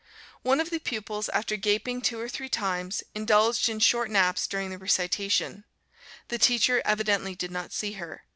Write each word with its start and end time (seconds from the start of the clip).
One 0.41 0.59
of 0.59 0.71
the 0.71 0.79
pupils, 0.79 1.29
after 1.29 1.55
gaping 1.55 2.01
two 2.01 2.19
or 2.19 2.27
three 2.27 2.49
times, 2.49 3.03
indulged 3.13 3.69
in 3.69 3.79
short 3.79 4.09
naps 4.09 4.47
during 4.47 4.71
the 4.71 4.79
recitation; 4.79 5.63
the 6.29 6.39
teacher 6.39 6.81
evidently 6.85 7.35
did 7.35 7.51
not 7.51 7.71
see 7.71 7.91
her. 7.91 8.23